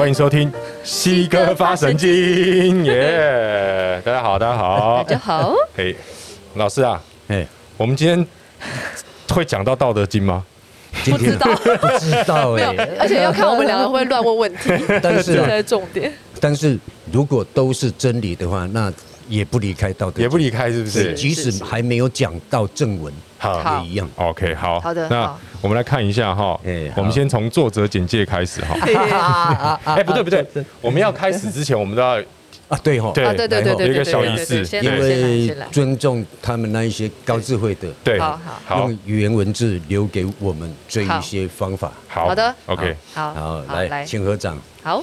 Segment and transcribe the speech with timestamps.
[0.00, 0.50] 欢迎收听
[0.82, 4.00] 西哥发神经， 耶！
[4.02, 5.52] 大家好，大家好，大家好。
[5.76, 5.94] 嘿，
[6.54, 6.98] 老师啊，
[7.28, 8.26] 哎，我们今天
[9.28, 10.42] 会讲到《道德经》吗？
[11.04, 12.88] 不知道，不知道 哎。
[12.98, 14.70] 而且要看我们两个会乱问问题，
[15.02, 16.10] 但是这才是重点。
[16.40, 16.78] 但是
[17.12, 18.90] 如果都是真理的话，那
[19.28, 21.12] 也不离开道德，也不离开，是不是？
[21.12, 24.08] 即使还没有讲到正文，好，也一样。
[24.16, 25.06] OK，好，好的。
[25.10, 26.58] 那我们来看一下哈，
[26.96, 29.78] 我们先从作者简介开始哈。
[29.84, 30.46] 哎，不对不对，
[30.80, 32.18] 我们要开始之前，我们都要
[32.68, 41.92] 啊，对哈，对对对对对，有一个小仪式，因为尊重他们那一些高智慧的，对，好好，用语言文字留给我们这一些方法。
[42.08, 44.58] 好的，OK，好，好，来，请合掌。
[44.82, 45.02] 好。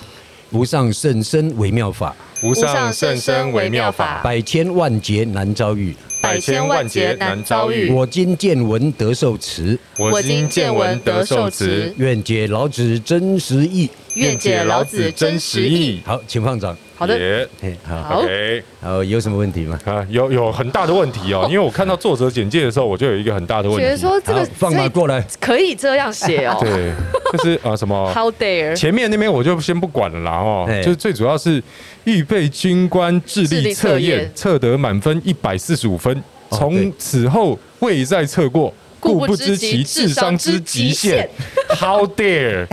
[0.52, 7.92] 无上甚深微妙法，无上甚深微妙法，百千万劫难遭遇，百千万劫难遭遇。
[7.92, 11.94] 我今见闻得受持，我今见闻得受持。
[11.98, 16.02] 愿解老子真实意，愿解老子真实意。
[16.06, 16.78] 好，请放掌。
[16.98, 17.48] 好的，
[17.88, 19.80] 好，OK，好，有什么问题吗？
[19.86, 23.84] 啊，有有很大的问题哦， 因为我看到作者简介的时候，我就有一个很大的问题。
[23.84, 26.58] 觉得说这个放马过来，可以这样写哦。
[26.62, 26.92] 对，
[27.32, 28.12] 就是啊什么？
[28.16, 28.76] How dare？
[28.76, 31.62] 前面那边我就先不管了啦哦，就是最主要是
[32.06, 41.30] 预备军官智力测验，测得满分一百四十五分，从此后未再测过，故不知其智商之极限。
[41.70, 42.66] How dare？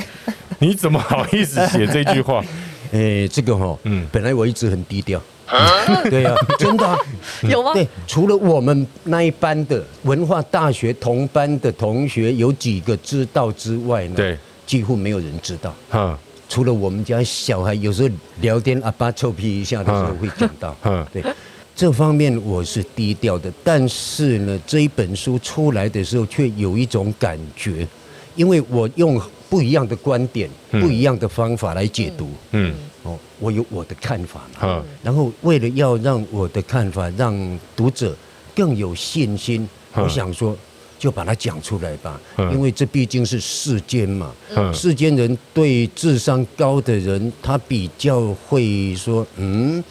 [0.60, 2.42] 你怎么好意思写这句话？
[2.94, 5.20] 哎，这个哈，嗯，本来我一直很低调，
[6.08, 6.98] 对呀，真的
[7.42, 7.72] 有吗？
[7.74, 15.74] 对，除了我们那一班的文化大学同班的同学有几个知道之外呢，对，几乎没有人知道。
[15.90, 16.16] 哈，
[16.48, 18.08] 除了我们家小孩有时候
[18.40, 20.76] 聊天阿，爸臭屁一下的时候会讲到。
[20.84, 21.20] 嗯，对，
[21.74, 27.84] 这方面我是低调的，但是呢，这一本书出来的时候却有一种感觉，
[28.36, 29.20] 因为我用。
[29.48, 32.30] 不一样的观点，不一样的方法来解读。
[32.52, 34.42] 嗯，哦，我有我的看法。
[34.62, 38.16] 嗯，然后为了要让我的看法让读者
[38.54, 40.56] 更有信心，我想说
[40.98, 42.20] 就把它讲出来吧。
[42.52, 44.32] 因为这毕竟是世间嘛。
[44.56, 49.82] 嗯，世间人对智商高的人，他比较会说，嗯。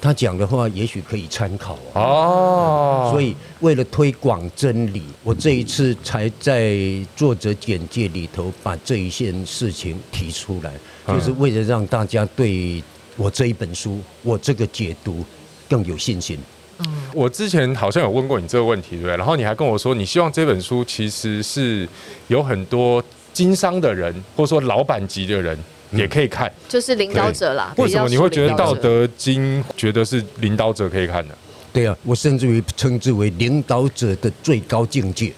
[0.00, 6.78] 他讲的话也许可以参考哦，所以为了推广真理，我这一次才在
[7.16, 10.72] 作者简介里头把这一件事情提出来，
[11.08, 12.82] 就是为了让大家对
[13.16, 15.24] 我这一本书、我这个解读
[15.68, 16.38] 更有信心。
[16.80, 19.16] 嗯，我之前好像有问过你这个问题，对不对？
[19.16, 21.88] 然后你还跟我说，你希望这本书其实是
[22.28, 23.02] 有很多
[23.32, 25.58] 经商的人，或者说老板级的人。
[25.92, 27.72] 也可以看，就是领导者啦。
[27.76, 31.34] 为什么你会觉得《道德经》觉得是领导者可以看的？
[31.72, 35.32] 对啊，我甚至于称之为领导者的最高境界。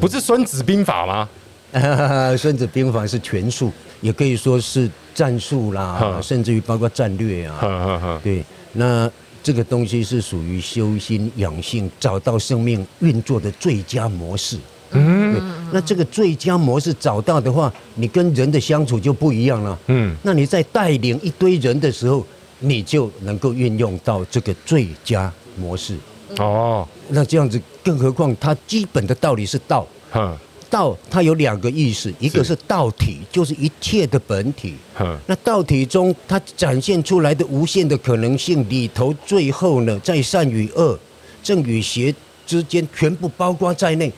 [0.00, 1.28] 不是《孙子兵法》吗？
[2.36, 8.20] 《孙子兵法》是权术，也可以说是战术啦，甚至于包括战略啊。
[8.22, 9.10] 对，那
[9.42, 14.58] 这个东西是属于修心养性，找到生命运作的最佳模式。
[14.94, 19.78] 嗯，那这个最佳模式找到的话，你跟人的相处就不一样了。
[19.88, 22.24] 嗯，那你在带领一堆人的时候，
[22.60, 25.96] 你就能够运用到这个最佳模式。
[26.38, 29.86] 哦，那这样子，更何况它基本的道理是道。
[30.14, 30.36] 嗯，
[30.70, 34.74] 道它有两个意思，一个是道体，就是一切的本体。
[35.00, 40.98] 嗯，那道体中它展现出来的无限的可能性里头，最后呢，在善与恶、
[41.42, 42.14] 正与邪
[42.46, 44.12] 之间，全部包括在内。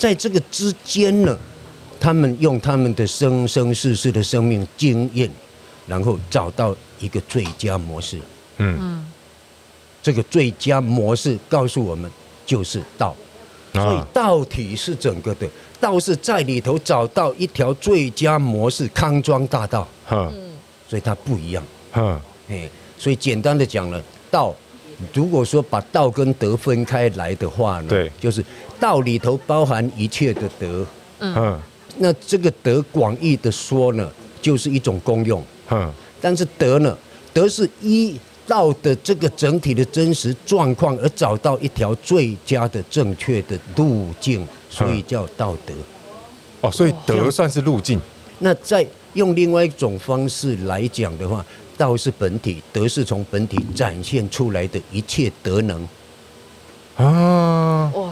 [0.00, 1.38] 在这个之间呢，
[2.00, 5.30] 他们用他们的生生世世的生命经验，
[5.86, 8.18] 然后找到一个最佳模式。
[8.56, 9.04] 嗯，
[10.02, 12.10] 这个最佳模式告诉我们
[12.46, 13.14] 就是道，
[13.74, 15.46] 所以道体是整个的，
[15.78, 19.86] 道是在里头找到一条最佳模式，康庄大道。
[20.10, 20.32] 嗯，
[20.88, 21.62] 所以它不一样。
[21.92, 22.18] 嗯，
[22.48, 24.56] 哎，所以简单的讲了，道。
[25.14, 28.44] 如果说把道跟德分开来的话呢，对，就是
[28.80, 30.86] 道里头包含一切的德，
[31.20, 31.60] 嗯，
[31.98, 34.10] 那这个德广义的说呢，
[34.40, 36.96] 就是一种功用，嗯，但是德呢，
[37.32, 45.74] 德是依道的这个整体的真实状况而找到一条最佳的正确的路径，所以叫道德。
[46.62, 48.00] 哦，所以德算是路径。
[48.38, 51.44] 那再用另外一种方式来讲的话。
[51.76, 55.88] 道是本体，德是从本体展现出来的一切德能
[56.94, 57.06] 啊！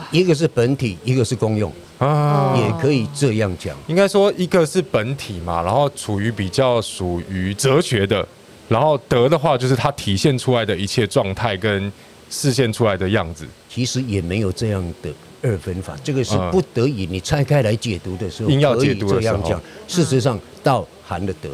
[0.08, 3.76] 哇，一个是本体，一个是功用啊，也可以这样讲。
[3.86, 8.26] 应该说，一个是本体嘛，然后处于比较属于哲学的，
[8.68, 11.92] 然后德的话就是它体现出来的一切状态跟
[12.30, 13.46] 视现出来的样子。
[13.68, 15.10] 其实也没有这样的
[15.42, 19.60] 二分法，这个是不得已你拆开来解读的时候，硬要解读这样讲。
[19.86, 21.50] 事实上，道含了德。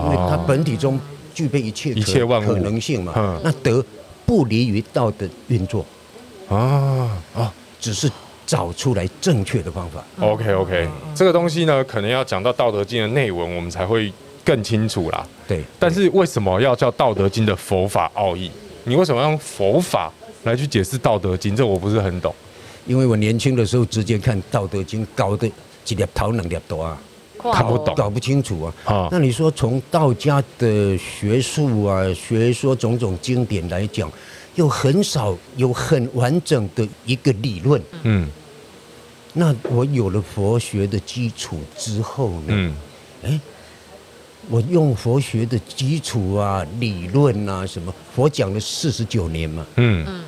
[0.00, 0.98] 因为它本体中
[1.34, 3.12] 具备一切一切万物可能性嘛。
[3.14, 3.84] 嗯，那德
[4.24, 5.84] 不离于道的运作。
[6.48, 7.52] 啊啊，
[7.82, 8.08] 只是
[8.46, 10.02] 找出来正确的方法。
[10.20, 14.10] OK OK，这个东西呢，可能要讲到《道德经》的内文，我们才会
[14.44, 15.26] 更清楚啦。
[15.48, 18.48] 对，但是为什么要叫《道德经》的佛法奥义？
[18.84, 20.12] 你为什么要用佛法
[20.44, 21.54] 来去解释《道德经》？
[21.56, 22.32] 这我不是很懂。
[22.86, 25.50] 因为我年轻的时候直接看《道德经》，搞得
[25.84, 26.98] 几粒头两粒多啊，
[27.52, 28.74] 看不懂，搞不清楚啊。
[28.84, 34.10] 啊，那你说从道家的学术啊、学说种种经典来讲，
[34.54, 37.82] 又很少有很完整的一个理论。
[38.02, 38.28] 嗯，
[39.32, 42.46] 那我有了佛学的基础之后呢？
[42.48, 42.74] 嗯，
[43.24, 43.40] 哎，
[44.48, 49.66] 我用佛学的基础啊、理论啊什么，佛讲了四十九年嘛。
[49.76, 50.24] 嗯嗯。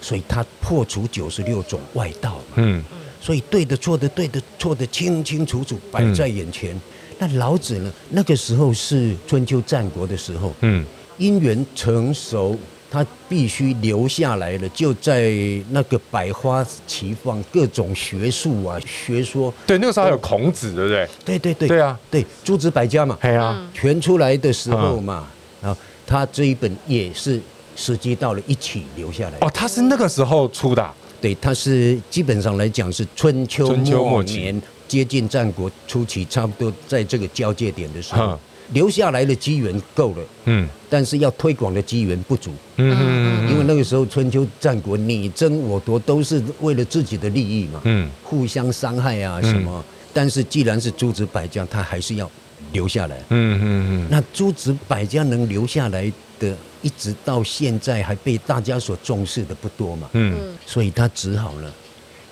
[0.00, 2.84] 所以他破除九十六种外道嘛，嗯，
[3.22, 6.78] 所以对的错的对的错的清清楚楚摆在眼前。
[7.18, 7.90] 那老子呢？
[8.10, 10.84] 那个时候是春秋战国的时候，嗯，
[11.16, 12.54] 因缘成熟，
[12.94, 15.32] 他必须留下来了，就在
[15.70, 19.52] 那个百花齐放，各种学术啊学说。
[19.66, 21.08] 对，那个时候还有孔子，对不对？
[21.24, 21.66] 对对对。
[21.66, 25.26] 对啊，对，诸子百家嘛，对啊，全出来的时候嘛，
[25.60, 27.40] 然后他这一本也是。
[27.76, 29.38] 时机到了，一起留下来。
[29.40, 30.94] 哦，他是那个时候出的，啊。
[31.20, 33.74] 对，他是基本上来讲是春秋
[34.04, 38.38] 末年接近战国初期，差不多在这个交界点的时候，
[38.74, 40.22] 留下来的机缘够了。
[40.44, 42.52] 嗯，但是要推广的机缘不足。
[42.76, 47.80] 嗯嗯，因为那个时候春秋战国你争我夺，都是为了自己的利益嘛。
[47.84, 49.82] 嗯，互相伤害啊什么。
[50.12, 52.30] 但是既然是诸子百家，他还是要
[52.72, 53.16] 留下来。
[53.30, 54.06] 嗯嗯嗯。
[54.10, 56.54] 那诸子百家能留下来的。
[56.84, 61.72] 一直到现在还被大家所重视的不多嘛，嗯，所以他只好呢，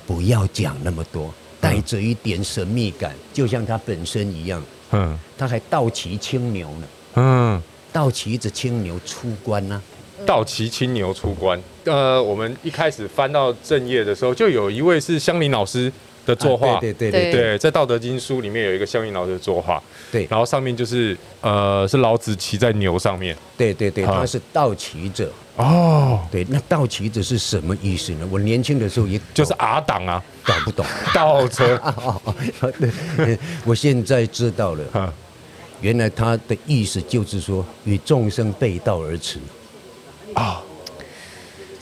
[0.07, 4.63] 不要讲那么多，带着一点神秘感，就像他本身一样，
[4.93, 7.63] 嗯，他还倒骑青牛呢，嗯，
[7.93, 9.83] 倒骑着青牛出关呢，
[10.25, 15.93] 倒骑青牛出关，呃，我们一开始翻到正页的时候，就有一位是香林老师。
[16.25, 28.27] 的作画，对对对对，在《道德经》书里面有一个香林老师的作画，对，然后上面就是呃，是老子骑在牛上面，对对对，他是倒骑者哦，对，那倒骑子是什么意思呢？
[28.31, 30.85] 我年轻的时候也就是阿党啊，搞不懂
[31.15, 31.81] 倒车，
[33.17, 35.15] 对，我现在知道了，
[35.81, 39.39] 原来他的意思就是说与众生背道而驰
[40.35, 40.63] 啊。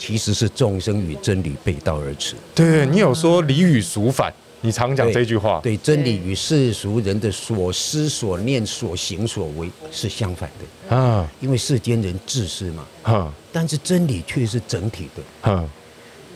[0.02, 2.34] 其实是众生与真理背道而驰。
[2.54, 4.32] 对，你有说理与俗反，
[4.62, 5.60] 你常讲这句话。
[5.62, 11.30] 对，真理与世俗人的所思所念所行所为是相反的啊。
[11.38, 15.50] 因为世间人自私嘛，啊，但是真理却是整体的。
[15.50, 15.68] 啊，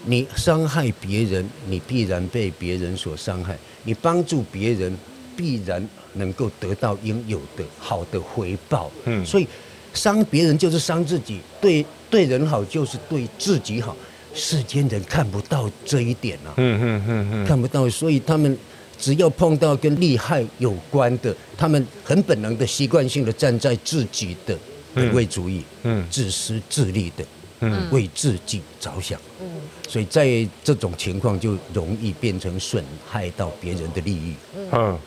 [0.04, 4.96] 你伤害别人，你必然被别人所伤害；你帮助别人，
[5.36, 8.90] 必然能够得到应有的好的回报。
[9.04, 9.46] 嗯，所以。
[9.94, 13.96] 伤别人就是伤自己，对对人好就是对自己好，
[14.34, 18.58] 世间人看不到这一点啊，嗯嗯嗯嗯，看不到，所以他们
[18.98, 24.58] 只要碰到跟利害有关的，他们很本能的习惯性的站在自己的
[24.94, 27.24] 本位主义，嗯，自私自利的，
[27.60, 29.46] 嗯，为自己着想，嗯，
[29.88, 34.34] 所以在这种情况就容易变成损害到别人的利益，
[34.72, 34.98] 嗯。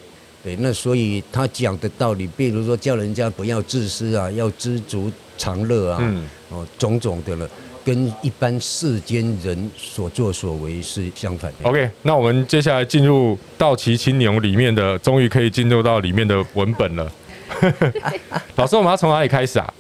[0.44, 7.50] 对，那所以他讲的道理，比如说叫人家不要自私啊，要知足常乐啊，嗯，哦，种种的了，
[7.84, 11.68] 跟一般世间人所作所为是相反的。
[11.68, 17.12] OK，那我们接下来进入道奇青牛里面的，终于可以进入到里面的文本了。
[18.56, 19.74] 老师，我们要从哪里开始啊？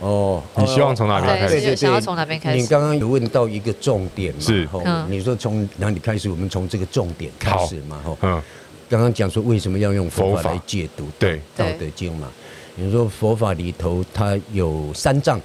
[0.00, 1.54] 哦，你希望从哪边开始？
[1.54, 2.58] 对对对，想要从哪边开始？
[2.58, 4.40] 你刚刚有问到一个重点嘛？
[4.40, 4.68] 是，
[5.08, 6.28] 你说从哪里开始？
[6.28, 8.00] 我们从这个重点开始嘛？
[8.04, 8.42] 哈，嗯。
[8.88, 12.28] 刚刚讲说为什么要用佛法来解读《对道德经》嘛？
[12.76, 15.40] 你说佛法里头它有三藏，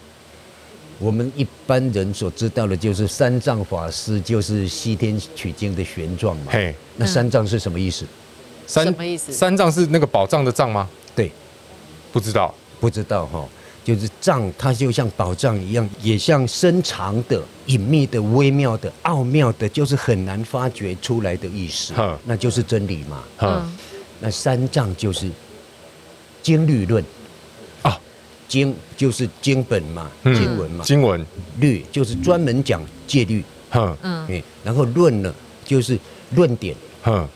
[1.00, 6.52] 我们一般人所知道的就是三藏法师，就是西天取经的玄奘嘛。
[6.52, 8.06] 嘿，那三藏是什么意思？
[8.68, 9.32] 三什么意思？
[9.32, 10.88] 三藏是那个宝藏的藏吗？
[11.16, 11.32] 对，
[12.12, 13.48] 不知道，不知道哈。
[13.84, 21.92] 就是藏，它就像宝藏一样，也像深藏的、隐秘的、微妙的、奥妙的，就是很难发掘出来的意思。
[21.98, 23.24] 嗯，那就是真理嘛。
[23.40, 23.78] 嗯，
[24.20, 25.28] 那三藏就是
[26.44, 27.04] 经律论。
[27.82, 28.00] 啊，
[28.48, 31.26] 经就是经本嘛，经文嘛，经文。
[31.60, 33.44] 律就是专门讲戒律。
[33.72, 33.98] 嗯。
[34.04, 35.34] 嗯，然后论呢，
[35.66, 35.98] 就是
[36.36, 36.76] 论点。
[37.06, 37.28] 嗯，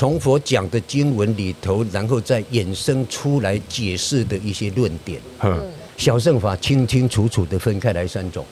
[0.00, 5.20] 从佛讲的经文里头，然后再衍生出来解释的一些论点。
[5.42, 5.62] 嗯。
[5.98, 8.42] 小乘法清清楚楚的分开来三种，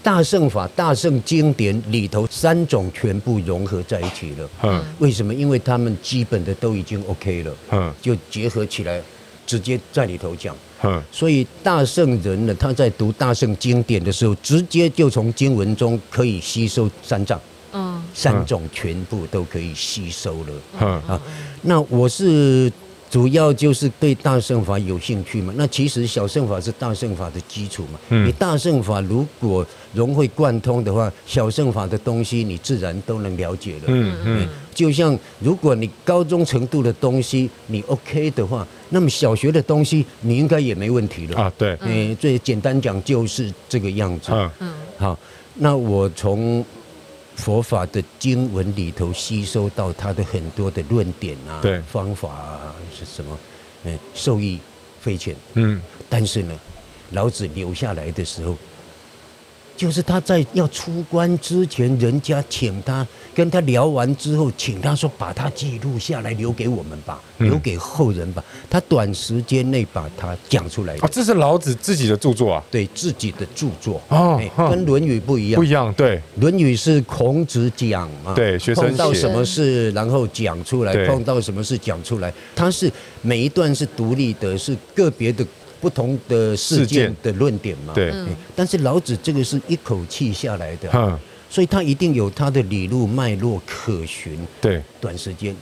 [0.00, 4.48] 大乘法、大乘经典里头三种全部融合在一起了。
[4.62, 5.34] 嗯，为什么？
[5.34, 7.56] 因为他们基本的都已经 OK 了。
[7.72, 9.02] 嗯，就结合起来，
[9.44, 10.56] 直接在里头讲。
[10.84, 17.40] 嗯，所以大圣人呢，他在读大圣经典的时候，直接就从经文中可以吸收三藏，
[17.74, 20.52] 嗯，三种全部都可以吸收了。
[20.80, 21.20] 嗯啊，
[21.62, 22.72] 那我是。
[23.10, 25.54] 主要就是对大乘法有兴趣嘛？
[25.56, 28.00] 那其实小乘法是大乘法的基础嘛。
[28.08, 28.26] 嗯。
[28.26, 33.82] 你大乘法如果融会贯通的话，小乘法的东西你自然都能了解了。
[33.86, 34.48] 嗯嗯。
[34.74, 41.40] 就像如果你高中程度的东西你 OK 的话，那么小学的东西你应该也没问题了。
[41.40, 41.78] 啊，对。
[41.82, 44.32] 嗯，最简单讲就是这个样子。
[44.32, 44.74] 嗯嗯。
[44.98, 45.16] 好，
[45.54, 46.64] 那我从。
[47.36, 53.38] 佛法的经文里头吸收到他的很多的论点啊，对方法啊是什么？
[53.84, 54.58] 嗯，受益
[55.00, 55.34] 匪浅。
[55.54, 56.58] 嗯，但是呢，
[57.10, 58.56] 老子留下来的时候。
[59.76, 68.42] 就是他在要出关之前，人家请他跟他聊完之后，请他说把他记录下来，留给我们吧，留给后人吧。
[68.70, 70.94] 他短时间内把它讲出来。
[71.02, 72.64] 哦，这是老子自己的著作啊？
[72.70, 74.00] 对，自己的著作。
[74.08, 75.60] 哦，跟《论语》不一样。
[75.60, 78.34] 不一样，对，《论语》是孔子讲嘛？
[78.34, 82.32] 对，学生碰到什么事，然后讲出来；碰到什么事讲出来。
[82.54, 85.44] 他是每一段是独立的，是个别的。
[85.80, 88.10] 不同的事件的论点嘛，对，
[88.56, 91.18] 但是老子这个是一口气下来的，嗯，
[91.54, 95.54] 所以他一定有他的理路脉络可循，对，短时间，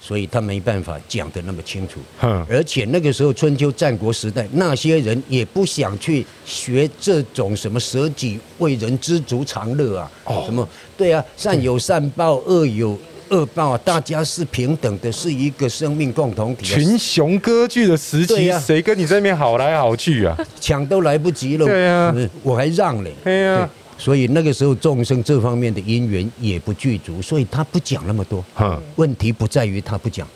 [0.00, 12.98] 所以他没办法讲得那么清楚，嗯，而且那个时候春秋战国时代，那些人也不想去学这种什么舍己为人、知足常乐啊，哦，什么，对啊，善有善报，恶有。
[13.28, 16.64] 恶报，大家是平等的，是一个生命共同体。
[16.64, 20.38] 群雄割据的时期，谁跟你这边好来好去啊？
[20.60, 21.66] 抢都来不及了。
[21.66, 23.12] 对啊，我还让嘞。
[23.24, 28.44] 对啊，所以那个时候众生这方面的因缘也不具足，所以他不讲那么多。
[28.58, 30.28] 嗯，问题不在于他不讲，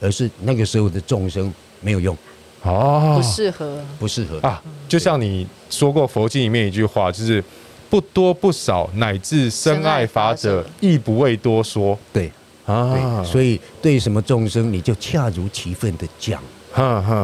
[0.00, 2.16] 而是那个时候的众生没有用。
[2.62, 4.62] 哦，不适合，不适合啊。
[4.88, 7.42] 就像你说过佛经里面一句话，就是
[7.88, 11.98] 不多不少，乃至深爱法者，亦不为多说。
[12.12, 12.30] 对。
[12.66, 16.38] 啊，所以对什么众生，你就恰如其分的讲，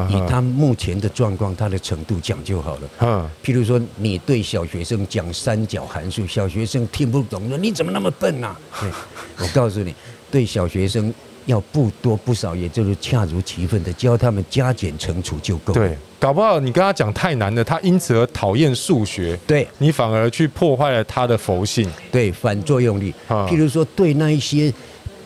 [0.09, 3.29] 以他目前的状况、他的程度讲就好了。
[3.43, 8.55] 譬如说，你对小学生讲三角函数，小学生听不懂，说你怎么那么笨啊？
[9.39, 9.93] 我告诉你，
[10.29, 11.13] 对小学生
[11.45, 15.73] 要不多不少，也就是恰如其分的教他们加减乘除就够。
[15.73, 21.89] 对，搞不好你跟他讲太难了，他因此而讨厌数学，对你反而去破坏了他的佛性。
[22.11, 23.13] 对，反作用力。
[23.27, 24.73] 譬如说，对那一些。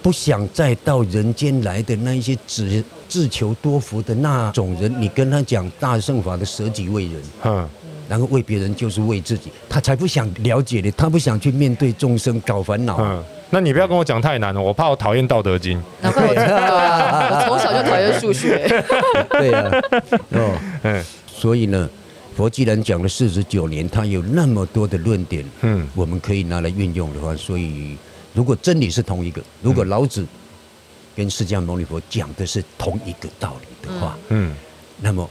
[0.01, 7.67] 不想再到人间来的那一些只自求多福的那种人，你跟他讲大乘法的舍己为人，嗯，
[8.07, 12.97] 然后为别人就是为自己，他才不想了解你，他不想去面对众生搞烦恼。
[13.01, 15.77] 嗯，那你不要跟我讲太难了，我怕我讨厌《道德经》。
[16.01, 18.83] 难怪我知道啊，我从小就讨厌数学。
[19.31, 19.69] 对啊，
[20.29, 21.89] 哦， 嗯，所以呢，
[22.35, 27.97] 佛既然讲了四十九年，他有那么多的论点，嗯，我们可以拿来运用的话，所以。
[28.31, 30.23] 如果真理是同一个，如果老子
[31.19, 34.55] 跟释迦牟尼佛讲的是同一个道理的话，嗯，
[35.01, 35.29] 那么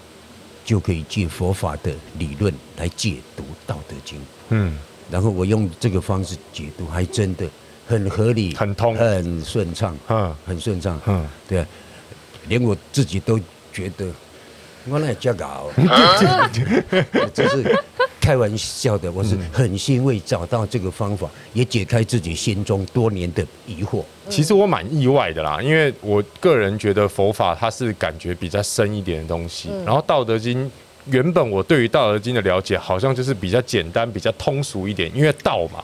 [0.63, 4.19] 就可以借佛法的理论来解读《道德经》，
[4.51, 4.77] 嗯，
[5.11, 7.49] 然后我用这个方式解读，还真的
[7.87, 11.67] 很合理、很通、很顺畅，嗯，很顺畅，嗯，对啊，
[12.49, 13.41] 连我自己都
[13.73, 14.13] 觉得
[14.91, 15.71] 我那假搞，
[17.33, 17.83] 这是。
[18.29, 24.05] 开玩笑的，我是很欣慰找到这个方法，也解开自己心中多年的疑惑。
[24.29, 30.63] 其实我蛮意外的啦，因为我个人觉得佛法它是感觉比较深一点的东西，然后《道德经》
[31.07, 35.83] 原本我对于《道德经》的了解好像就是比较简单、比较通俗一点，因为道嘛，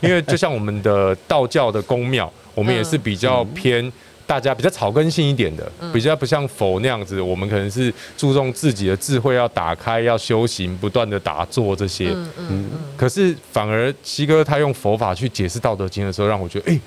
[0.00, 3.92] 因为就像我们的道教的宫庙，我们也是比较偏。
[4.30, 12.10] 大家比较草根性一点的，比较不像佛那样子，我们可能是注重自己的智慧要打开，要修行，不断的打坐这些。
[12.10, 12.70] 嗯嗯。
[12.96, 16.80] 可是反而西哥他用佛法去解释《道德经》的时候，让我觉得哎，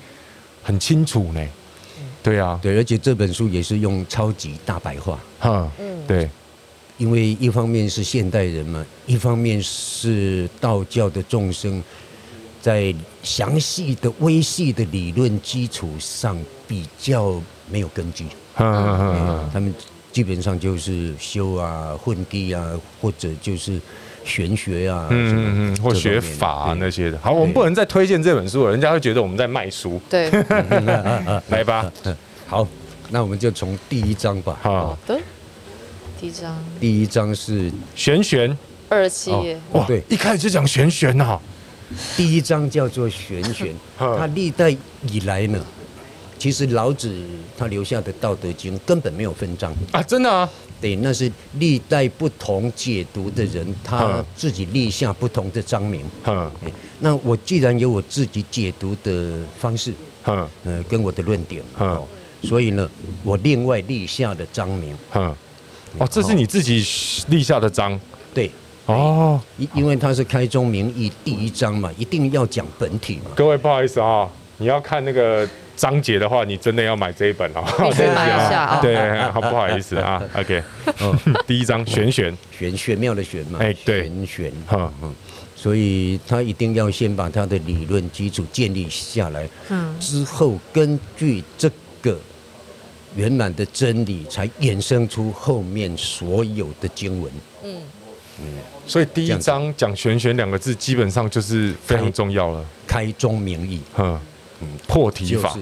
[0.62, 1.48] 很清楚呢。
[2.22, 5.20] 对啊，对，而且这本书也是用超级大白话。
[5.38, 6.26] 哈，嗯对，
[6.96, 11.84] 因为一方面是现代人嘛，一方面是道教的众生。
[12.64, 16.34] 在详细的微细的理论基础上，
[16.66, 17.38] 比较
[17.70, 18.24] 没有根据。
[18.56, 19.74] 他们
[20.10, 22.64] 基本上就是修啊、混地啊，
[23.02, 23.78] 或者就是
[24.24, 27.18] 玄学啊，嗯嗯，或学法啊那些的。
[27.18, 30.00] 好，我们不能再推荐这本书了，人家会觉得我们在卖书。
[30.08, 30.30] 对，
[31.50, 31.92] 来吧。
[32.48, 32.66] 好，
[33.10, 34.58] 那我们就从第一章吧。
[34.62, 35.20] 好的，
[36.18, 36.64] 第一章。
[36.80, 38.56] 第一章是玄玄
[38.88, 39.60] 二十七页。
[39.72, 41.38] 哇，对，一开始就讲玄玄呐。
[42.16, 44.76] 第一章叫做玄玄， 他历代
[45.10, 45.64] 以来呢，
[46.38, 47.14] 其实老子
[47.56, 50.48] 他留下的《道德经》根本没有分章啊，真的啊？
[50.80, 56.02] 对，那是历代不同解读的人，他自己立下不同的章名。
[56.26, 56.50] 嗯，
[57.00, 59.94] 那我既然有我自己解读的方式，
[60.26, 62.02] 嗯，呃，跟我的论点，嗯，
[62.42, 62.90] 所以呢，
[63.22, 64.94] 我另外立下的章名。
[65.14, 65.34] 嗯，
[65.98, 66.84] 哦，这是你自己
[67.28, 67.98] 立下的章？
[68.34, 68.50] 对。
[68.86, 73.30] 哦，因因为他是开宗明义第一章嘛，一定要讲本体嘛。
[73.34, 75.48] 各位不好意思啊，你要看那个。
[75.76, 77.64] 章节的话，你真的要买这一本哦。
[77.90, 77.94] 一
[78.48, 78.80] 下啊。
[78.80, 80.22] 对，好不好意思啊。
[80.38, 80.62] OK，
[81.00, 83.58] 嗯，第一章玄玄玄玄妙的玄嘛。
[83.60, 84.52] 哎，对，玄玄。
[84.70, 85.14] 嗯嗯，
[85.56, 91.68] 所以他一定要先把他的理论基础建立下来，嗯，之后根据这
[92.00, 92.16] 个
[93.16, 97.32] 圆满的真理，才衍生出后面所有的经文。
[97.64, 97.82] 嗯
[98.40, 98.46] 嗯，
[98.86, 103.80] 所以第一章讲玄玄两个字，基本上就是非常重要了，开宗明义。
[103.98, 104.18] 嗯。
[104.86, 105.54] 破题法，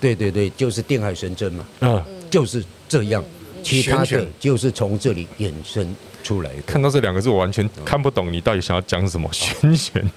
[0.00, 3.22] 对对对，就是定海神针嘛，嗯，就是这样，
[3.62, 6.62] 其他的就是从这里衍生出来的。
[6.62, 9.28] 看到这两个字，我完全看不懂你到底想要讲什么。
[9.30, 10.10] 玄玄，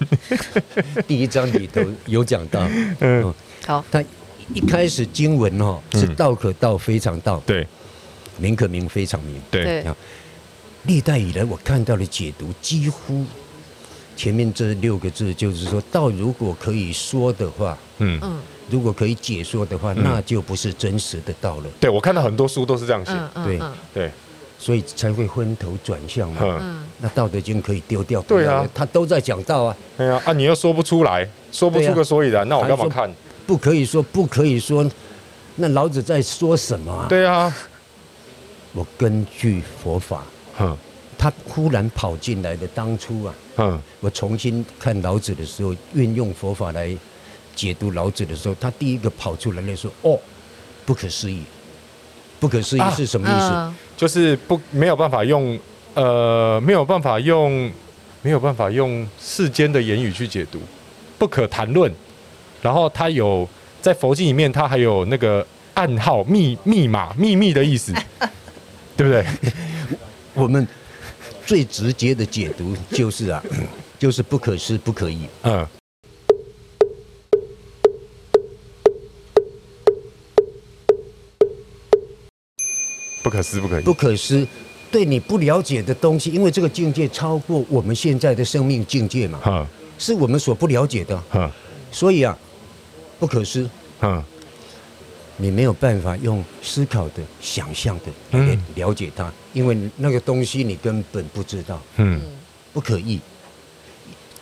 [1.06, 2.66] 第一章里头有讲到，
[3.00, 3.34] 嗯，
[3.66, 4.02] 好，他
[4.54, 7.66] 一开始经文哦是道可道非常道，对，
[8.38, 9.84] 名可名非常名，对，
[10.84, 13.24] 历代以来我看到的解读几乎。
[14.16, 21.64] 前面这六个字就是说，道如果可以说的话，嗯嗯，如果可以解说的话，那就不是真实的道了。
[21.80, 23.58] 对，我看到很多书都是这样写，对
[23.94, 24.10] 对，
[24.58, 26.40] 所以才会昏头转向嘛。
[26.42, 29.76] 嗯，那《道德经》可以丢掉，对啊，他都在讲道啊。
[29.96, 33.10] 对啊，啊，你又说不出来，说不出个所以然，那我干嘛看？
[33.46, 34.84] 不可以说，不可以说，
[35.56, 37.06] 那老子在说什么啊？
[37.08, 37.50] 对啊，
[38.74, 40.24] 我根据佛法，
[40.60, 40.76] 哼。
[41.18, 46.96] 他忽然跑进来的当初啊，嗯，我重新看老子的时候，运用佛法来
[47.54, 50.18] 解读老子的时候，他第一个跑出来来说：“哦，
[50.86, 51.42] 不可思议，
[52.38, 53.52] 不可思议是什么意思？
[53.52, 55.60] 啊、就是不没有办法用
[55.92, 57.70] 呃没有办法用
[58.22, 60.58] 没有办法用世间的言语去解读，
[61.18, 61.92] 不可谈论。
[62.62, 63.46] 然后他有
[63.82, 67.92] 在佛经里面，他还有那个暗号、密密码、秘密的意思，
[68.96, 69.22] 对不对？
[70.42, 70.66] 我们。
[71.46, 73.42] 最直接的解读就是啊，
[73.98, 75.26] 就是不可思不可议。
[75.42, 75.66] 嗯，
[83.24, 83.82] 不可思不可议。
[83.82, 84.46] 不可思，
[84.92, 89.66] 对你不了解的东西，因为这个境界超过我们现在的生命境界嘛，嗯，
[89.98, 91.50] 是我们所不了解的，嗯，
[91.90, 92.38] 所以啊，
[93.18, 93.68] 不可思，
[94.02, 94.22] 嗯。
[95.40, 102.20] 你没有办法用思考的、想象的来了解它，因为那个东西你根本不知道，嗯，
[102.74, 103.18] 不可以。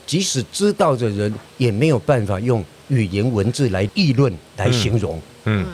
[0.05, 5.65] 即使知道的人，也没有办法用语言文字来议论、来形容，嗯，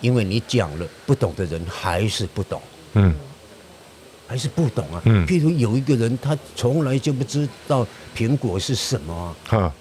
[0.00, 2.62] 因为你讲了，不懂的人还是不懂，
[2.92, 3.12] 嗯，
[4.28, 5.02] 还是不懂啊。
[5.26, 7.84] 譬如有一个人，他从来就不知道
[8.16, 9.74] 苹果是什么啊。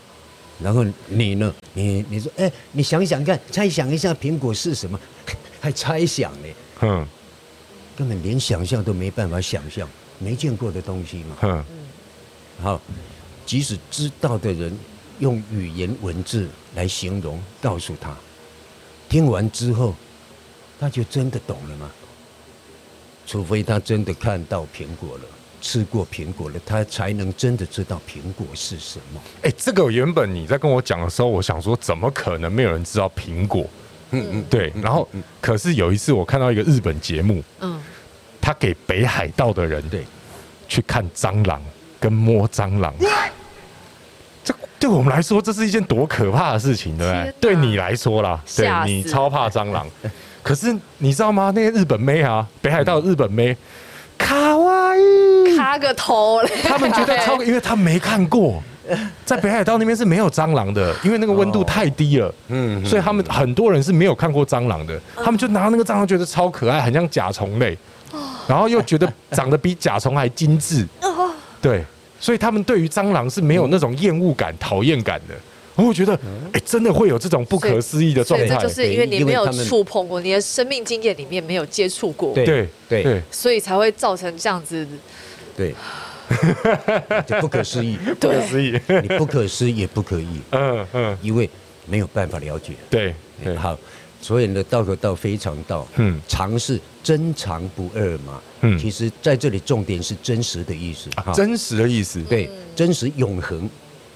[0.59, 1.53] 然后你呢？
[1.77, 4.99] 你你说，哎，你想想看，猜想一下苹果是什么？
[5.61, 6.47] 还猜想呢？
[6.81, 7.07] 嗯，
[7.95, 9.87] 根本连想象都没办法想象，
[10.17, 11.37] 没见过的东西嘛。
[11.43, 11.63] 嗯，
[12.59, 12.81] 好，
[13.45, 14.75] 即使知道的人
[15.19, 18.17] 用语言文字来形容，告诉他，
[19.07, 19.93] 听完之后，
[20.79, 21.91] 他就真的懂了吗？
[23.27, 25.23] 除非他真的看到苹果了。
[25.59, 29.19] 吃过苹果了，他才能真的知道苹果是什么。
[29.41, 33.65] 哎，这个原本你在跟我讲的时候，我想说，怎么可能没有人知道苹果？
[34.11, 34.71] 嗯嗯，对。
[34.81, 35.07] 然后，
[35.41, 37.81] 可是有一次我看到一个日本节目，嗯，
[38.39, 40.05] 他给北海道的人对
[40.67, 41.61] 去看蟑螂
[41.99, 42.93] 跟摸蟑螂，
[44.43, 47.33] 这对我们来说，这是一件多可怕的事情，对不对？
[47.41, 49.85] 对你来说啦，对你超怕蟑螂。
[50.43, 51.51] 可是你知道吗？
[51.53, 53.57] 那些日本妹啊，北海道日本妹。
[55.79, 56.49] 个头嘞！
[56.63, 58.61] 他们觉得超，因为他没看过，
[59.25, 62.33] 在北海道那边是没有蟑螂的，因为那个温度太低了。
[62.47, 67.77] 嗯，所以他们很多人是没有看过蟑螂的，他们就拿那个蟑螂觉得超可爱，很像甲虫类，
[68.47, 70.87] 然后又觉得长得比甲虫还精致。
[71.61, 71.83] 对，
[72.19, 75.33] 所以他们对于蟑螂是没有那种厌恶感、讨厌感的。
[75.75, 76.19] 我觉得，
[76.53, 82.43] 哎，真的会有这种不可思议的状态，就是因为你没有触碰过，你的生命经验里面没有接触过，对
[82.89, 84.87] 对对，所以才会造成这样子，
[85.57, 85.73] 对，
[87.41, 91.49] 不可思议，不可思议，你不可思议也不可以，嗯嗯，因为
[91.87, 93.13] 没有办法了解，对，
[93.57, 93.77] 好，
[94.21, 103.67] 所以呢，道可道非常道，嗯，常是真常不二嘛，嗯，其实在这里重点是真实的意思，真实的意思，对，真实永恒。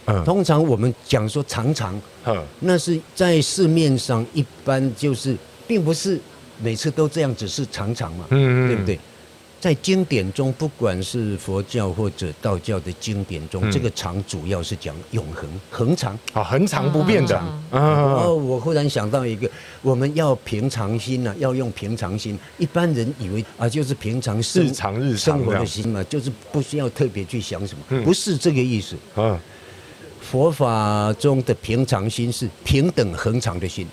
[0.05, 0.23] 嗯。
[0.25, 2.43] 通常我们讲说常常，嗯。
[2.59, 5.35] 那是在市面上一般就是，
[5.67, 6.19] 并不是
[6.61, 8.67] 每次都这样，只是常常嘛，嗯。
[8.67, 8.99] 对不对？
[9.61, 17.39] 在经典中，不管是佛教或者道教的经典中，嗯、这个常主要是讲永恒、恒长啊，恒常不变的。
[17.69, 19.47] 哦，我忽然想到一个，
[19.83, 22.37] 我们要平常心呢、啊，要用平常心。
[22.57, 28.95] 一般人以为啊，就是平常生日常日常生活的心嘛，就是不需要特别去想什么，嗯、不是这个意思。
[29.15, 29.37] 嗯，
[30.19, 33.87] 佛法中的平常心是平等恒常的心。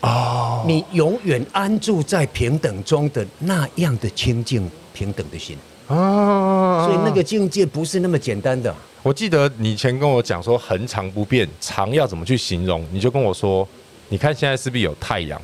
[0.00, 5.56] 哦，你永远安住在平等中的那样的清净平等的心
[5.88, 8.74] 啊，所以那个境界不是那么简单的。
[9.02, 12.86] 我记得你以前跟我讲说恒常不变，常要怎么去形容？
[12.92, 13.66] 你就跟我说，
[14.08, 15.40] 你看现在是不是有太阳？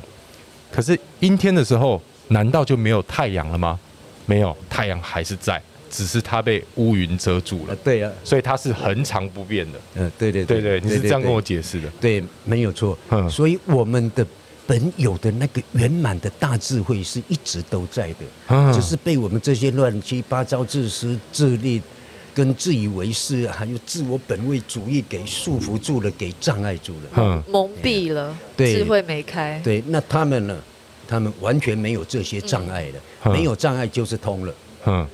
[0.71, 3.79] 可是阴天的时候，难道就没有太阳了吗？
[4.25, 7.75] 没有，太阳还是在，只是它被乌云遮住了。
[7.77, 9.79] 对呀，所以它是恒常不变的。
[9.95, 11.89] 嗯，对对对对，你是这样跟我解释的。
[11.99, 12.97] 对，没有错。
[13.09, 14.25] 嗯，所以我们的。
[14.67, 21.81] 本有的那个圆满的大智慧是一直都在的，只是被我们这些乱七八糟、自私自利、
[22.35, 29.59] 跟自以为是，还有自我本位主义给束缚住了，给障碍住了，蒙蔽了，智慧没开。
[29.63, 30.55] 对，那他们呢？
[31.09, 34.53] 他们完全没有这些障碍了，没有障碍就是通了。
[34.85, 35.07] 嗯，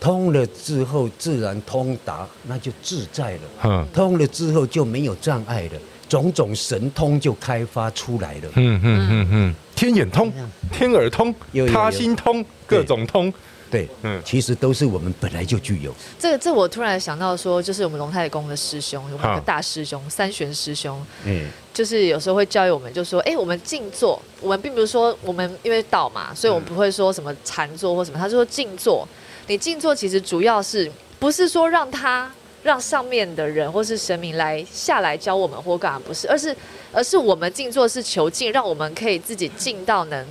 [0.00, 3.40] 通了之后自然通达，那就自在了。
[3.62, 5.78] 嗯，通了之后就没有障碍了。
[6.08, 8.48] 种种神通就开发出来了。
[8.54, 10.32] 嗯嗯嗯嗯，天眼通、
[10.72, 11.34] 天耳通、
[11.72, 13.32] 他心通，各种通。
[13.70, 15.94] 对，嗯，其实都是我们本来就具有。
[16.18, 29.06] 这个，这我突然想到说，就是我们龙太公的师兄，我们的大师兄三玄师兄，嗯，就是有时候会教育我们，就说，哎，我们静坐，我们并不是说我们因为道嘛，所以我们不会说什么禅坐或什么，他说静坐，
[29.48, 32.30] 你静坐其实主要是不是说让他。
[32.62, 36.54] 让上面的人或是神明来下来教我们或干嘛不是，而是
[36.92, 40.26] 而是我们静坐是求静，让我们可以自己静到能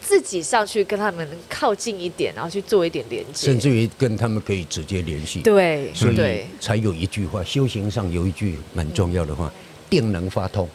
[0.00, 5.40] 自己上去跟他们靠近一点，然后去做一点连接，甚至于跟他们可以直接联系。
[5.42, 9.52] 对，所以才有一句话，修行上有一句蛮重要的话：
[9.88, 10.68] 定能发通。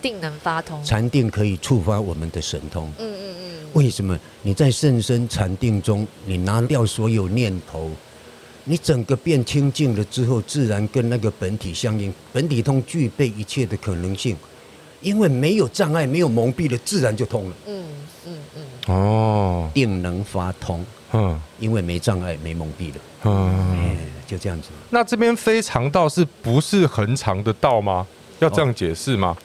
[0.00, 2.92] 定能发通，禅定可以触发我们的神通。
[2.98, 3.68] 嗯嗯嗯。
[3.74, 4.18] 为什么？
[4.42, 7.88] 你在甚深禅定中，你拿掉所有念头。
[8.64, 12.12] 你整个变清净了之后，自然跟那个本体相应。
[12.32, 14.36] 本体通具备一切的可能性，
[15.00, 17.56] 因为没有障碍，没有蒙蔽了，自然就通了。
[17.66, 17.84] 嗯
[18.26, 18.94] 嗯嗯。
[18.94, 20.84] 哦，定能发通。
[21.12, 23.00] 嗯，因为没障碍，没蒙蔽了。
[23.24, 23.96] 嗯，
[24.26, 24.68] 就这样子。
[24.90, 28.06] 那这边非常道是不是恒常的道吗？
[28.38, 29.36] 要这样解释吗？
[29.38, 29.42] 哦，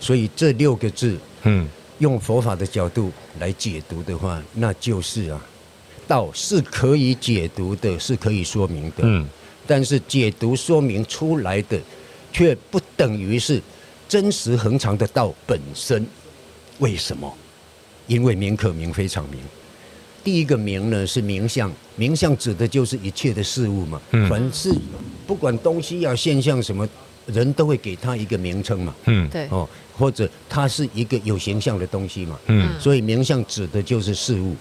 [0.00, 5.40] 所以这六个字，嗯，用佛法的角度来解读的话，那就是啊。
[6.10, 9.02] 道是可以解读的，是可以说明的。
[9.02, 9.24] 嗯，
[9.64, 11.78] 但是解读说明出来的，
[12.32, 13.62] 却不等于是
[14.08, 16.04] 真实恒常的道本身。
[16.80, 17.32] 为什么？
[18.08, 19.38] 因为名可名非常名。
[20.24, 24.02] 第一个名呢是名相，名相指的就是一切的事物嘛。
[24.10, 24.74] 嗯，凡是
[25.28, 26.88] 不管东西呀、现象什么，
[27.26, 28.94] 人都会给他一个名称嘛。
[29.04, 29.46] 嗯，对。
[29.50, 32.36] 哦，或者它是一个有形象的东西嘛。
[32.48, 34.56] 嗯，所以名相指的就是事物。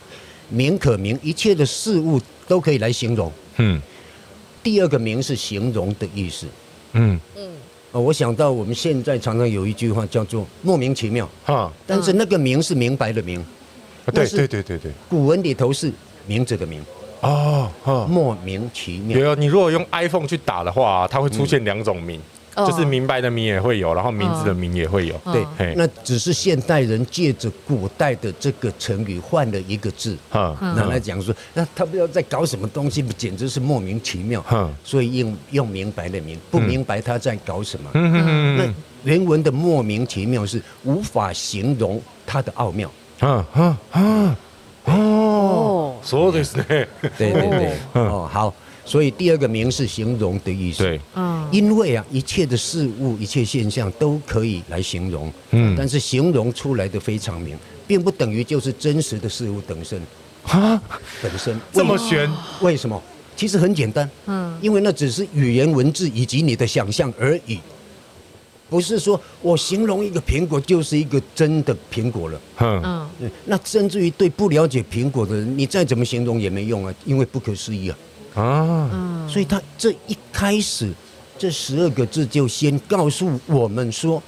[0.50, 3.32] 名可名，一切的事物都可以来形容。
[3.58, 3.82] 嗯，
[4.64, 6.48] 第二个名是形容的意思。
[6.94, 7.50] 嗯嗯，
[7.92, 11.30] 哦，我想到我们现在常常有一句话叫做莫名其妙。
[11.46, 13.44] 哈，但是那个名是明白的明。
[14.14, 15.92] 对对对对对，古文里头是
[16.26, 16.84] 名字的名。
[17.22, 17.70] 哦，
[18.10, 19.18] 莫名其妙。
[19.18, 22.20] 对啊你如果用 iPhone 去打的话，它会出现两种名。
[22.57, 25.21] 就是明白的名也会有，然后名字的名也会有。
[25.25, 34.45] 对，那只是现代人借着古代的这个成语换了一个字，拿来讲说，那他不知道在搞什么东西，简直是莫名其妙。
[34.85, 37.91] 所以用用明白的名，不明白他在搞什么。
[37.93, 42.89] 那原文的莫名其妙是无法形容它的奥妙。
[43.19, 44.37] 啊啊啊！
[44.87, 46.87] 哦，そうですね。
[47.19, 48.55] 对对对， 哦好。
[48.90, 50.80] 所以第二个名是形容的意思。
[50.82, 55.32] 对，嗯，因为啊，一切的事物、一切现象都可以来形容。
[55.52, 60.02] 嗯，但是形容出来的非常名，并不等于就是真实的事物本身。
[60.42, 60.82] 啊，
[61.22, 62.28] 本身这么玄？
[62.62, 63.00] 为什么？
[63.36, 64.10] 其实很简单。
[64.26, 67.60] 嗯，因为那只是语言文字以及你的想象而已，
[68.72, 72.42] 不是说我形容一个苹果就是一个真的苹果了。
[72.58, 77.98] 嗯嗯，那甚至于对不了解苹果的人，你再怎么形容也没用啊，因为不可思议啊。
[78.40, 80.94] 啊，所以他这一开始，
[81.38, 84.24] 这十二个字就先告诉我们说，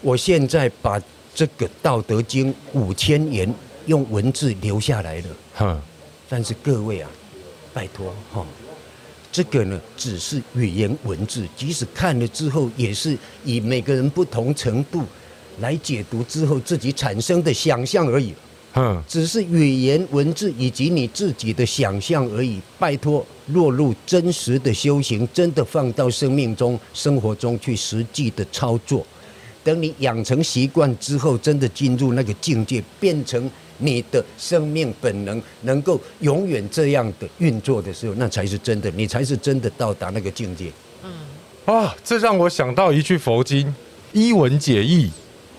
[0.00, 0.98] 我现在把
[1.34, 3.52] 这个《道德经》五千言
[3.84, 5.26] 用文字留下来了。
[5.54, 5.80] 哈，
[6.30, 7.10] 但是各位啊，
[7.74, 8.46] 拜托哈，
[9.30, 15.04] 这个呢只是语言文字，即使看了之后，也是以每个人不同程度
[15.60, 18.34] 来解读之后自己产生的想象而已。
[18.74, 22.58] 嗯，只是语言文字以及你自己的想象而已。
[22.78, 29.06] 拜托，落入真实的修行，真的放到生命中、生活中去实际的操作。
[29.62, 40.72] 等你养成习惯之后，真的进入那个境界，变成你的生命本能，能够永远这样的运作的时候，那才是真的，你才是真的到达那个境界。
[41.04, 41.12] 嗯，
[41.66, 43.72] 啊，这让我想到一句佛经：
[44.12, 45.10] 一文解义，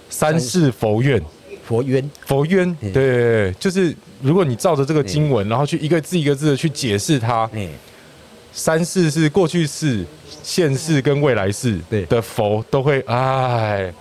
[0.09, 1.21] 三世佛愿。
[1.65, 7.49] 佛冤，佛冤，对，就是如果你照着这个经文，然后去一个字一个字的去解释它，
[8.51, 10.05] 三世是过去世、
[10.43, 13.91] 现世跟未来世的佛都会哎，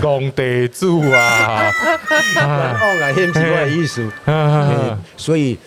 [0.00, 1.70] 功德主啊，
[2.40, 4.10] 哦，来很奇怪的意思，
[5.16, 5.58] 所以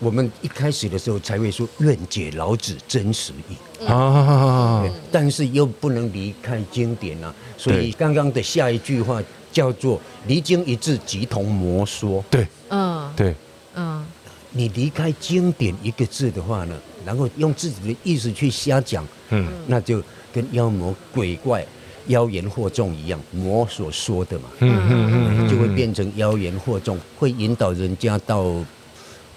[0.00, 9.22] 我们一开始的时候才会说愿解老子真实意啊，但是又不能离开经典啊，所以刚刚的下一句话。
[9.56, 12.22] 叫做离经一致，即同魔说。
[12.28, 13.34] 对，嗯，对，
[13.74, 14.04] 嗯，
[14.50, 21.64] 你离开经典一个字的话呢，然后用自己的意思去瞎讲，嗯，那就跟妖魔鬼怪、
[22.08, 28.52] 妖言惑众一样，魔所说的嘛，嗯嗯嗯，就会变成妖言惑众，会引导人家到。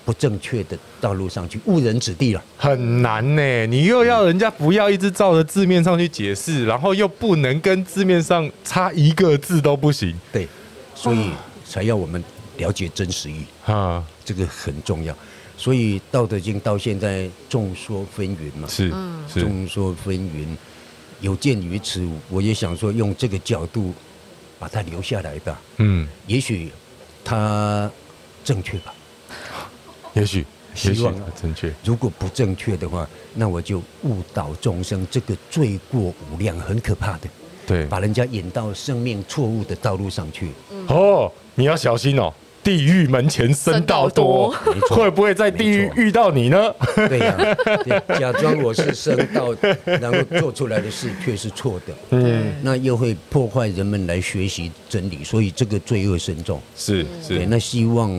[0.09, 3.65] 不正确的道路上去，误人子弟了，很难呢。
[3.67, 10.19] 你又要人家不要一直照着字面上去解释，然后又不能跟字面上差一个字都不行。
[10.31, 10.47] 对，
[10.95, 11.29] 所以
[11.63, 12.23] 才要我们
[12.57, 15.15] 了解真实义啊，这个很重要。
[15.55, 18.89] 所以《道德经》到现在众说纷纭嘛，是
[19.39, 20.47] 众说纷纭。
[21.21, 23.93] 有鉴于此，我也想说用这个角度
[24.57, 25.61] 把它留下来吧。
[25.77, 26.71] 嗯，也许
[27.23, 27.91] 它
[28.43, 28.91] 正确吧。
[30.13, 30.45] 也许，
[30.75, 31.73] 希望正确。
[31.83, 37.29] 如果不正确的话，那我就误导众生，这个罪过无量，很可怕的。
[37.65, 40.49] 对，把人家引到生命错误的道路上去。
[40.87, 44.49] 哦，你要小心哦，地狱门前僧道多，
[44.89, 46.73] 会不会在地狱遇到你呢？
[46.95, 47.35] 对呀、
[48.07, 51.93] 啊，假装我是僧道，然后做出来的事却是错的。
[52.09, 56.59] 嗯，那又会破坏人们来学习真理，所以这个罪恶深重。
[56.75, 58.09] 是是，那希望。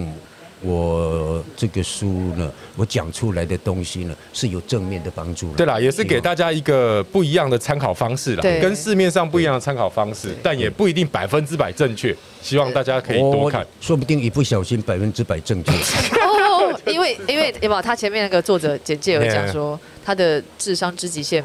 [0.62, 5.52] 我这个书呢，我讲出来的东西呢，是有正面的帮助。
[5.52, 12.14] 对啦，也是给大家一个不一样的参考方式啦，跟市面上不一样的参考方式，但也不一定百分之百正确。
[12.42, 15.72] 希望大家可以多看，说不定一不小心百分之百正确。
[15.72, 21.42] 哦， 因为因为有没有他前面那个作者简介有讲说，他的智商之极限。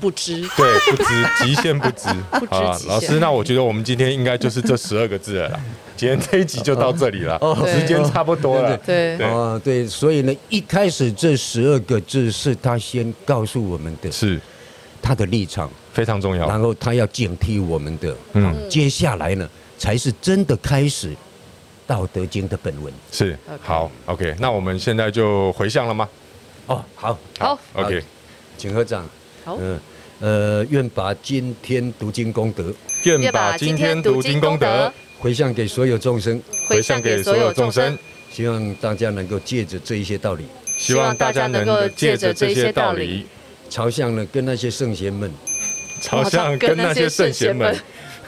[0.00, 2.08] 不知，对，不知，极限不知。
[2.32, 5.60] 不知啊，老师，那我觉得我们今天应该就是这十二个字了啦。
[5.96, 8.76] 今天这一集就到这里了， 时间差不多了。
[8.78, 14.40] 对，啊，对，所以呢，一开始这十二个字是他先告诉我们的，是
[15.00, 18.16] 他的立场非常重要，然后他要警惕我们的。
[18.32, 21.10] 嗯，接下来呢，才是真的开始
[21.86, 22.92] 《道德经》的本文。
[23.12, 26.08] 是，好，OK，那我们现在就回向了吗？
[26.66, 28.02] 哦，好，好，OK，
[28.56, 29.06] 请合掌。
[29.44, 29.78] 好，嗯，
[30.20, 32.72] 呃，愿把今天读经功德，
[33.04, 34.92] 愿把今天读经功德
[35.24, 37.96] 回向给所有众生，回向给所有众生，
[38.30, 40.44] 希望大家能够借着这一些道理，
[40.76, 43.26] 希望大家能够借着这些道理，
[43.70, 45.32] 朝向呢跟那些圣贤们，
[46.02, 47.74] 朝向跟那些圣贤们。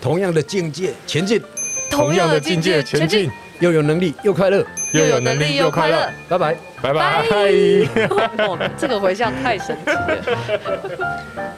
[0.01, 1.39] 同样的境界前进，
[1.91, 3.31] 同样的境界前进，
[3.61, 6.57] 又有能力又快乐，又有能力又快乐，拜拜。
[6.83, 7.27] 拜拜！
[8.79, 11.57] 这个回向太神奇了。